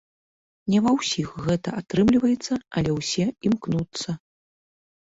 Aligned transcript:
Не 0.73 0.79
ва 0.85 0.93
ўсіх 0.99 1.27
гэта 1.49 1.75
атрымліваецца, 1.83 2.53
але 2.79 2.97
ўсе 2.99 3.25
імкнуцца. 3.51 4.21